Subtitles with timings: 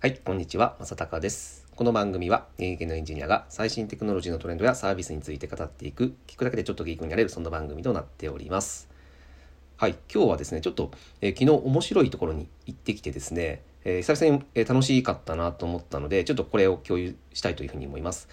[0.00, 1.66] はい、こんにちは、まさたかです。
[1.74, 8.88] この番組は現役のエンジニアが最新テクノロジーのトレンドやサービスについて語っていく、聞くだけでちょっとギークになれるそんな番組となっております。
[9.76, 18.28] はい、今日はですね、ちょっと、えー昨日面白いところに行ってきてですね、えー久々に、えー楽しかったなと思ったので、ちょっとこれを共有したいというふうに思います。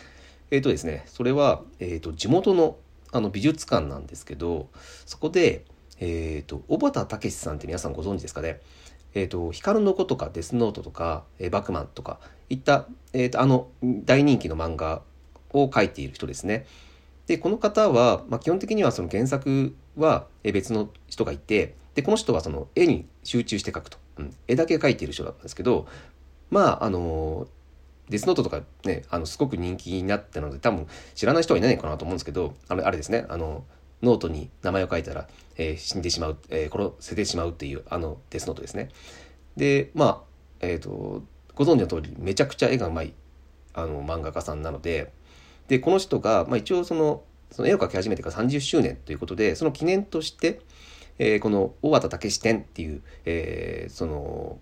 [0.52, 2.78] えっ、とですね、それは、えっ、と、地元の
[3.12, 4.68] あの美術館なんですけど、
[5.08, 5.66] そこで、
[6.00, 8.60] えっ、と、小畑武さんって皆さんご存知ですかね？
[9.14, 15.02] えー、と光の子とかデスノートとか、えーバクマンとかいった、えー、とあの大人気の漫画
[15.54, 16.66] を描いている人ですね。
[17.28, 25.88] でこの方は、まあ、基本的にはその原作は別の人がいてでこの人はその絵に集中して描くと、うん、絵だけ描いている人だったんですけど
[26.52, 27.48] まああの
[28.10, 33.64] デスノートとかねあのすごく人気になったので多分知らない人はいないのかなと思うんですけどあれあれですねあの
[34.06, 35.28] ノートに名前を書いたら、
[35.58, 38.90] えー死んでしまう、えー殺せてしまうっていうあのデスノートですね。
[39.58, 40.22] でまあ
[40.62, 41.24] えっ、と
[41.56, 43.14] ご存知の通りめちゃくちゃ絵がうまい
[43.74, 45.12] あの漫画家さんなので
[45.68, 50.62] でこの人が、まあ、一応そのその絵を描き始めてから30周年ということでその記念として、
[51.20, 54.60] えーこの大畑武史展っていう、えーその、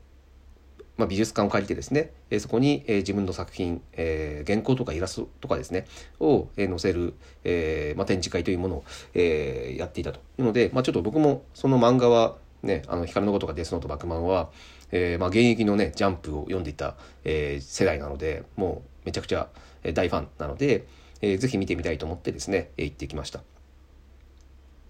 [0.95, 5.87] まあ、美術館を借りてですね、えーそこに、えー自分の作品、えー原稿とかイラストとかですね
[6.19, 14.49] を、えー載せる、えーまあ、展示会というものを、えーやっていたというので、まあ、ちょっと僕もその漫画はねあの光の子とかデスノートバックマンは、
[14.91, 19.49] えーまあ、現役のねジャンプを読んでいた、えー世代なのでもうめちゃくちゃ
[19.93, 20.85] 大ファンなので、
[21.21, 23.41] えーぜひ見てみたいと思ってですね、えー行ってきました。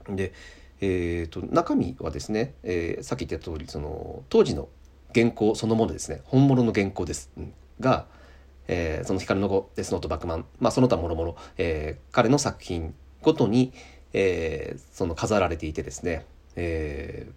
[0.10, 0.34] で、
[0.82, 4.68] えー、と中身はですね、えーさっき言った通りその当時の
[5.14, 6.22] 原稿そのものですね。
[6.26, 7.32] 本物の原稿です、
[7.80, 8.08] が、
[8.68, 13.74] えーその光の子デスノートバックマン、まあ、その他もろもろえ彼の作品ごとに、
[14.14, 17.34] えーその飾られていてですね、えー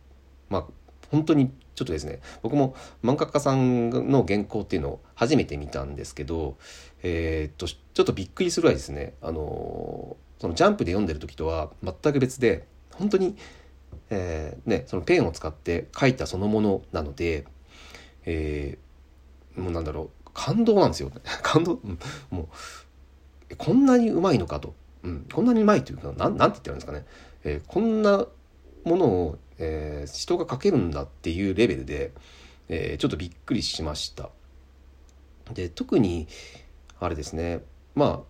[0.53, 0.65] まあ
[1.11, 2.21] 本当にちょっとですね。
[2.43, 2.75] 僕も
[3.05, 6.57] 漫画家さんの原稿っていうのを初めて見たんですけど
[7.03, 9.15] えーっとちょっとびっくりするぐらいですね。
[9.21, 13.37] あのそのジャンプで読んでる時とは全く別で本当に、
[14.11, 17.47] えーね、そのペンを使って書いたそのものなので、
[18.27, 21.11] えーもうなんだろう感動なんですよ。
[21.43, 21.81] 感動、
[22.29, 22.51] も
[23.51, 27.07] うこんなにうまいのかと、うん、こんなにうまいというかなんなんて言ってるんですかね、
[27.45, 28.27] えーこんな
[28.85, 32.13] ものを、えー人が書けるんだっていうレベルで、
[32.69, 34.29] えーちょっとびっくりしました。
[35.55, 36.29] で特に
[37.01, 37.61] あれですね。
[37.95, 38.21] まあ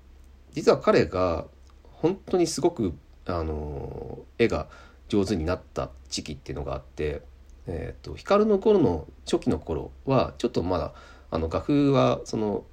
[0.52, 1.46] 実は彼が
[1.82, 4.68] 本当にすごくあの絵が
[5.08, 7.22] 上手になった時期っていうのがあって、
[7.66, 10.92] えー、と光の頃の初期の頃はちょっとまだ
[11.30, 12.64] あの画風はその、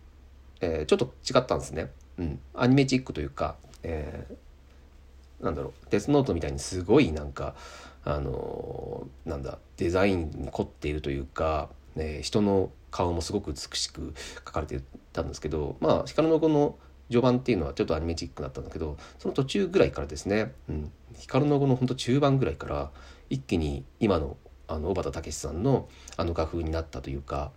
[0.62, 1.92] えーちょっと違ったんですね。
[2.18, 4.36] うん、アニメチックというか、えー
[5.44, 7.56] なんだろうデスノートみたいにすごいなんか
[8.06, 14.14] あのーなんだデザインに凝っているというか、えー人の顔もすごく美しく
[14.46, 14.80] 描かれて
[15.12, 16.78] たんですけどまあ光の子の
[17.10, 22.92] 序盤っていうのはちょっとアニメチックだったんだけどその途中ぐらいからですね、うん、光の子の本当中盤ぐらいから
[23.30, 24.38] 一気に今の
[24.74, 27.52] あの小畑武さんのあの画風になったというか、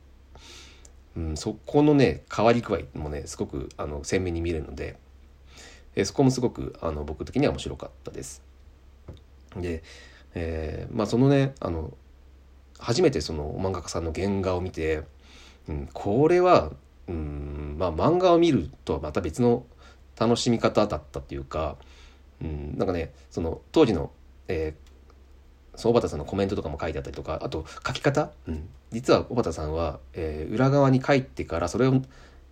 [1.16, 4.98] うん、そこのね変わり具合もねすごくあの鮮明に見れるので、
[5.94, 8.42] えそこもすごくあの僕的には面白かったです。
[9.56, 9.82] で、
[10.34, 11.92] えーまあそのねあの
[12.78, 15.02] 初めてその漫画家さんの原画を見て、
[15.68, 16.70] うん、これは、
[17.08, 19.64] うんまあ、漫画を見るとはまた別の
[20.18, 21.76] 楽しみ方だったっていうか、
[22.42, 24.10] うん、なんかねその当時の、
[24.48, 24.86] えー
[25.76, 32.02] その小畑さんのコメントとかも書いてあったりとかあと書き方、うん、実は小畑さんは、えー裏側に書いてからそれを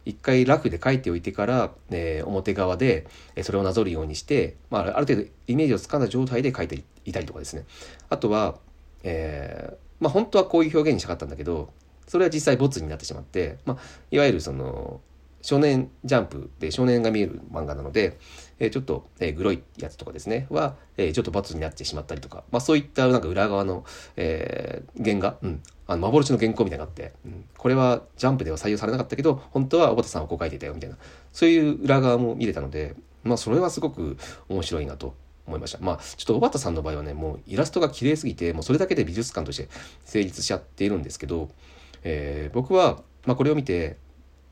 [0.05, 3.07] 一回ラフで書いておいてから、えー表側で
[3.43, 7.65] それをなぞるようにして、まあ、ある程度イメージをつかんだ状態で書いていたりとかですね。
[8.11, 8.57] あとは、
[9.03, 11.73] えーまあ本当はこういう表現にしたかったんだけど
[12.07, 13.79] それは実際ボツになってしまって、まあ、
[14.11, 15.01] いわゆるその
[15.41, 18.19] 少年ジャンプで少年が見える漫画なので、
[18.59, 23.84] えちょっと、えーグロいやつとかですねは、えちょっとボツになってしまったりとか、まあ、そういったなんか裏側の、
[24.16, 30.97] えー原画、うん、あの幻の原稿みたいなのがあって、うん、これはジャンプでは採用されなかったけど本当は小畑さんはこう書いてたよみたいな。
[31.33, 34.16] そういう裏側も見れたので、まあ、それはすごく
[34.48, 35.15] 面白いなと
[35.47, 35.78] 思いました。
[35.80, 39.68] まあ、ちょっと小畑さんの場合はね、もうイラストが綺麗すぎて、もうそれだけで美術館として
[40.04, 41.50] 成立しちゃっているんですけど、
[42.03, 43.97] えー僕は、まあ、これを見て、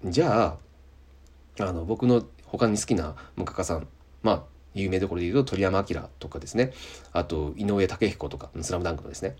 [0.04, 0.58] じゃ
[1.58, 3.88] あ、あの、僕の他に好きな画家さん、
[4.22, 4.42] まあ、
[4.74, 6.72] 有名どころで言うと鳥山明とかですね、
[7.12, 9.36] あと井上武彦とか、スラムダンクのですね、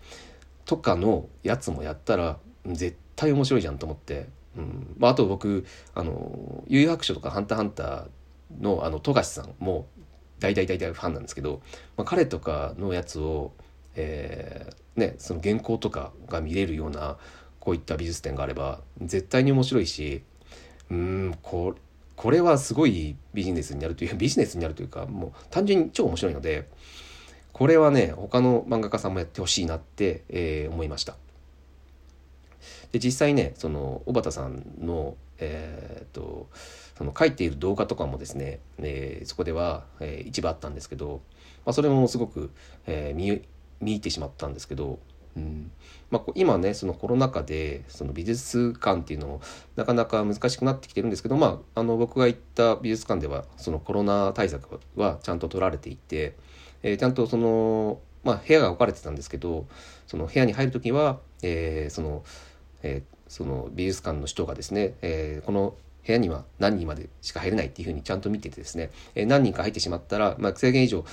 [0.65, 4.97] とかのやつもやったら、絶対面白いじゃんと思って、うん。
[4.99, 5.65] まあ、あと僕、
[5.95, 9.87] あの、悠々白書とかハンターハンターの、あの、富樫さんも
[10.41, 11.63] 大大大大ファンなんですけど、
[11.97, 13.53] まあ、彼とかのやつを、
[13.95, 17.17] えーね、その原稿とかが見れるような
[17.61, 20.23] こういった美術展があれば絶対に面白いし
[20.91, 21.75] うんこ
[22.17, 26.69] これはすごいビジネスになるという ビジネスになるというかもう単純に超面白いので
[27.53, 31.17] これはね他の漫画家さんもやってほしいなって、えー、思いました。
[32.93, 36.49] で実際ねその小畑さんのえー、っと
[36.97, 41.21] その書いている動画とかもですね、えー、そこでは、えー、一部あったんですけど、
[41.65, 42.51] まあ、それもすごく、
[42.87, 43.43] えー、見
[43.81, 45.01] 見入ってしまったんですけど、
[45.37, 45.71] うん。
[46.13, 49.41] まあ、今ねそのコロナ禍でその美術館っていうのも
[49.77, 56.37] なかなか難しくなってきてるんですけど、まあ、あの僕が行った美術館ではそのコロナ対策はちゃんと取られていて、
[56.83, 59.67] えー、ちゃんとその、まあ、部屋が置かれてたんですけど
[60.07, 62.25] その部屋に入る時は、えー、その、
[62.83, 65.75] えー、その美術館の人がですね、えー、この
[66.07, 71.07] 部屋には何人までしか入れないっていうふうにちゃんと見ててですね、えー、何人か入ってしまったら、まあ、制限以上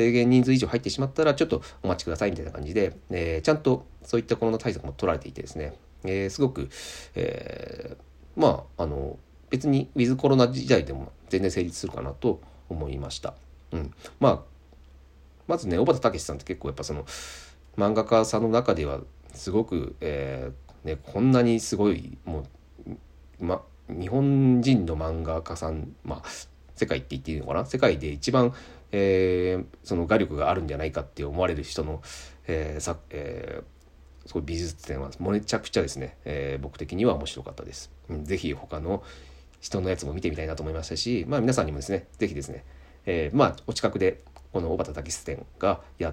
[0.00, 5.74] 制限人数以上入ってしまったらちょっとお待ちくださいみたいな感じで、えー、ちゃんとそういったコロナ対策も取られていてですね、
[6.04, 6.70] えー、すごく、
[7.14, 9.18] えー、まああの
[9.50, 13.34] 別にウィズコロナ時代でも全然成立するかなと思いました。
[13.72, 14.40] うん、まあ
[15.46, 17.04] まずね小畑武さんって結構やっぱその
[17.76, 19.00] 漫画家さんの中では
[19.34, 22.44] すごく、えーね、こんなにすごいも
[23.40, 26.28] う、ま、日本人の漫画家さんまあ
[26.80, 27.66] 世界って言っていいのかな？
[27.66, 28.54] 世界で一番
[28.92, 32.02] えー、その画力があるんじゃないかって思われる人の、
[32.48, 37.92] えーさえー、そうい美術展はめちゃくちゃですね、えー、僕的には面白かったです。
[38.08, 39.04] うん、ぜひ他の
[39.60, 42.64] 人のやつも見てみたいなと思いましたし、まあ、皆さんにもですねぜひですね、
[43.06, 46.12] えー、まあお近くでこの小畑武展がや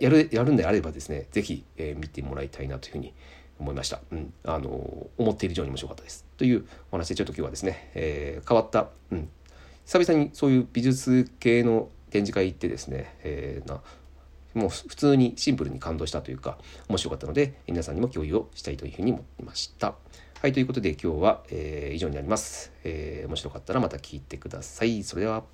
[0.00, 3.14] やるやるんであればですねぜひ、えー、見てもらいたいなというふうに
[3.60, 4.00] 思いました。
[4.10, 6.24] うん、あの思っている以上に面白かったです。
[6.36, 9.28] というお話でちょっと今日はですね、えー、変わった、うん、
[9.86, 13.80] 久々にそういう美術系の展示会行ってですね、えー、な
[14.54, 19.94] もう普通にシンプルに感動したというか面白かったので皆さんにも共有をしたいというふうに思いました。
[20.42, 25.02] はいということで今日は、えー、以上になります、えー、面白かったらまた聞いてください。
[25.02, 25.44] それでは。